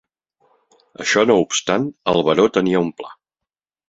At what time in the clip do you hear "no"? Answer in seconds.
1.31-1.35